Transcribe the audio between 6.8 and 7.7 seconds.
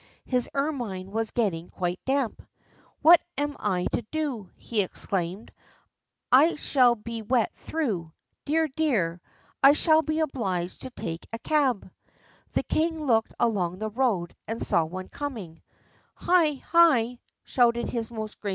be wet